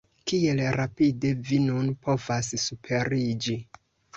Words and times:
Kiel 0.29 0.61
rapide 0.77 1.33
vi 1.49 1.59
nun 1.67 1.91
povas 2.07 2.51
superiĝi! 2.67 3.59